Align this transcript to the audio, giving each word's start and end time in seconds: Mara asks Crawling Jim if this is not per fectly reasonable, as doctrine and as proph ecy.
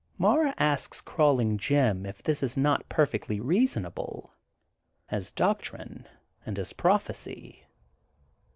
Mara 0.17 0.55
asks 0.57 0.99
Crawling 0.99 1.59
Jim 1.59 2.07
if 2.07 2.23
this 2.23 2.41
is 2.41 2.57
not 2.57 2.89
per 2.89 3.05
fectly 3.05 3.39
reasonable, 3.39 4.33
as 5.11 5.29
doctrine 5.29 6.07
and 6.43 6.57
as 6.57 6.73
proph 6.73 7.07
ecy. 7.07 7.65